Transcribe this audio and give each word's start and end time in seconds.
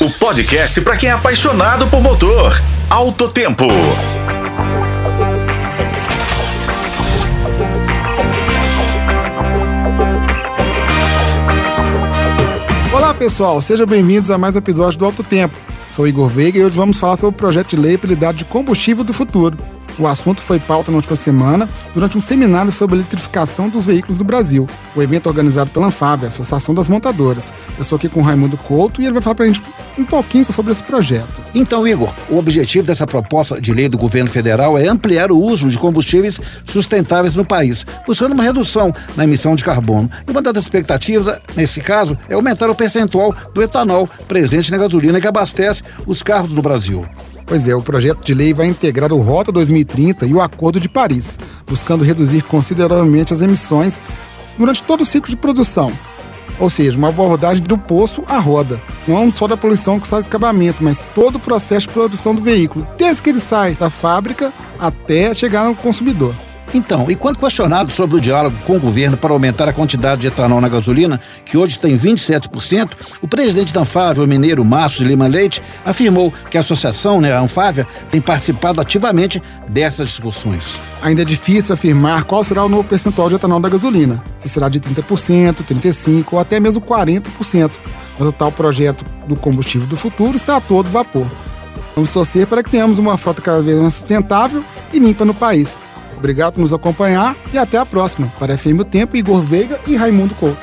o 0.00 0.08
podcast 0.10 0.80
para 0.80 0.96
quem 0.96 1.08
é 1.08 1.12
apaixonado 1.12 1.88
por 1.88 2.00
motor. 2.00 2.52
Alto 2.88 3.28
Tempo. 3.28 3.66
Olá 12.92 13.12
pessoal, 13.12 13.60
sejam 13.60 13.86
bem-vindos 13.86 14.30
a 14.30 14.38
mais 14.38 14.54
um 14.54 14.58
episódio 14.58 15.00
do 15.00 15.04
Alto 15.04 15.24
Tempo. 15.24 15.58
Sou 15.90 16.06
Igor 16.06 16.28
Veiga 16.28 16.60
e 16.60 16.64
hoje 16.64 16.76
vamos 16.76 16.98
falar 16.98 17.16
sobre 17.16 17.34
o 17.34 17.38
projeto 17.38 17.70
de 17.70 17.76
lei 17.76 17.96
apelidado 17.96 18.38
de 18.38 18.44
combustível 18.44 19.02
do 19.02 19.12
futuro. 19.12 19.56
O 19.98 20.06
assunto 20.06 20.40
foi 20.40 20.60
pauta 20.60 20.92
na 20.92 20.96
última 20.96 21.16
semana 21.16 21.68
durante 21.92 22.16
um 22.16 22.20
seminário 22.20 22.70
sobre 22.70 22.94
a 22.94 22.98
eletrificação 23.00 23.68
dos 23.68 23.84
veículos 23.84 24.16
do 24.16 24.24
Brasil. 24.24 24.68
O 24.94 25.02
evento 25.02 25.26
organizado 25.26 25.70
pela 25.70 25.86
Anfab, 25.86 26.24
a 26.24 26.28
Associação 26.28 26.72
das 26.72 26.88
Montadoras. 26.88 27.52
Eu 27.76 27.82
estou 27.82 27.96
aqui 27.96 28.08
com 28.08 28.20
o 28.20 28.22
Raimundo 28.22 28.56
Couto 28.56 29.02
e 29.02 29.04
ele 29.04 29.14
vai 29.14 29.22
falar 29.22 29.34
para 29.34 29.46
a 29.46 29.48
gente 29.48 29.62
um 29.98 30.04
pouquinho 30.04 30.44
sobre 30.52 30.70
esse 30.70 30.84
projeto. 30.84 31.42
Então, 31.52 31.86
Igor, 31.86 32.14
o 32.30 32.38
objetivo 32.38 32.86
dessa 32.86 33.06
proposta 33.06 33.60
de 33.60 33.74
lei 33.74 33.88
do 33.88 33.98
governo 33.98 34.30
federal 34.30 34.78
é 34.78 34.86
ampliar 34.86 35.32
o 35.32 35.40
uso 35.40 35.68
de 35.68 35.76
combustíveis 35.76 36.38
sustentáveis 36.64 37.34
no 37.34 37.44
país, 37.44 37.84
buscando 38.06 38.32
uma 38.32 38.44
redução 38.44 38.94
na 39.16 39.24
emissão 39.24 39.56
de 39.56 39.64
carbono. 39.64 40.08
E 40.26 40.30
uma 40.30 40.40
das 40.40 40.56
expectativas, 40.56 41.40
nesse 41.56 41.80
caso, 41.80 42.16
é 42.28 42.34
aumentar 42.34 42.70
o 42.70 42.74
percentual 42.74 43.34
do 43.52 43.60
etanol 43.60 44.08
presente 44.28 44.70
na 44.70 44.78
gasolina 44.78 45.20
que 45.20 45.26
abastece 45.26 45.82
os 46.06 46.22
carros 46.22 46.52
do 46.52 46.62
Brasil. 46.62 47.04
Pois 47.48 47.66
é, 47.66 47.74
o 47.74 47.80
projeto 47.80 48.22
de 48.22 48.34
lei 48.34 48.52
vai 48.52 48.66
integrar 48.66 49.10
o 49.10 49.22
Rota 49.22 49.50
2030 49.50 50.26
e 50.26 50.34
o 50.34 50.40
Acordo 50.40 50.78
de 50.78 50.86
Paris, 50.86 51.38
buscando 51.66 52.04
reduzir 52.04 52.42
consideravelmente 52.42 53.32
as 53.32 53.40
emissões 53.40 54.02
durante 54.58 54.82
todo 54.82 55.00
o 55.00 55.06
ciclo 55.06 55.30
de 55.30 55.36
produção. 55.36 55.90
Ou 56.60 56.68
seja, 56.68 56.98
uma 56.98 57.08
abordagem 57.08 57.62
do 57.64 57.78
poço 57.78 58.22
à 58.26 58.38
roda. 58.38 58.82
Não 59.06 59.32
só 59.32 59.48
da 59.48 59.56
poluição 59.56 59.98
que 59.98 60.06
sai 60.06 60.20
do 60.20 60.24
escapamento, 60.24 60.84
mas 60.84 61.08
todo 61.14 61.36
o 61.36 61.40
processo 61.40 61.86
de 61.86 61.94
produção 61.94 62.34
do 62.34 62.42
veículo, 62.42 62.86
desde 62.98 63.22
que 63.22 63.30
ele 63.30 63.40
sai 63.40 63.74
da 63.74 63.88
fábrica 63.88 64.52
até 64.78 65.32
chegar 65.32 65.64
no 65.64 65.74
consumidor. 65.74 66.34
Então, 66.74 67.10
e 67.10 67.16
quando 67.16 67.38
questionado 67.38 67.90
sobre 67.90 68.16
o 68.16 68.20
diálogo 68.20 68.58
com 68.64 68.76
o 68.76 68.80
governo 68.80 69.16
para 69.16 69.32
aumentar 69.32 69.68
a 69.68 69.72
quantidade 69.72 70.20
de 70.20 70.26
etanol 70.26 70.60
na 70.60 70.68
gasolina, 70.68 71.18
que 71.44 71.56
hoje 71.56 71.78
tem 71.78 71.98
27%, 71.98 72.90
o 73.22 73.28
presidente 73.28 73.72
da 73.72 73.80
Anfávia, 73.80 74.22
o 74.22 74.26
mineiro 74.26 74.64
Márcio 74.64 75.02
de 75.02 75.08
Lima 75.08 75.26
Leite, 75.26 75.62
afirmou 75.84 76.32
que 76.50 76.58
a 76.58 76.60
associação, 76.60 77.20
né, 77.20 77.32
a 77.32 77.40
Anfávia, 77.40 77.86
tem 78.10 78.20
participado 78.20 78.80
ativamente 78.80 79.42
dessas 79.68 80.08
discussões. 80.08 80.78
Ainda 81.00 81.22
é 81.22 81.24
difícil 81.24 81.74
afirmar 81.74 82.24
qual 82.24 82.44
será 82.44 82.64
o 82.64 82.68
novo 82.68 82.84
percentual 82.84 83.30
de 83.30 83.36
etanol 83.36 83.60
da 83.60 83.68
gasolina, 83.68 84.22
se 84.38 84.48
será 84.48 84.68
de 84.68 84.78
30%, 84.78 85.64
35% 85.64 86.26
ou 86.32 86.38
até 86.38 86.60
mesmo 86.60 86.82
40%, 86.82 87.72
mas 88.18 88.28
o 88.28 88.32
tal 88.32 88.52
projeto 88.52 89.04
do 89.26 89.36
combustível 89.36 89.86
do 89.86 89.96
futuro 89.96 90.36
está 90.36 90.56
a 90.56 90.60
todo 90.60 90.90
vapor. 90.90 91.26
Vamos 91.94 92.10
torcer 92.10 92.46
para 92.46 92.62
que 92.62 92.70
tenhamos 92.70 92.98
uma 92.98 93.16
frota 93.16 93.42
cada 93.42 93.62
vez 93.62 93.78
mais 93.80 93.94
sustentável 93.94 94.62
e 94.92 94.98
limpa 94.98 95.24
no 95.24 95.34
país. 95.34 95.80
Obrigado 96.18 96.54
por 96.54 96.60
nos 96.60 96.72
acompanhar 96.72 97.36
e 97.52 97.58
até 97.58 97.78
a 97.78 97.86
próxima. 97.86 98.32
Para 98.38 98.58
FM 98.58 98.80
o 98.80 98.84
Tempo, 98.84 99.16
Igor 99.16 99.40
Veiga 99.40 99.78
e 99.86 99.96
Raimundo 99.96 100.34
Couto. 100.34 100.58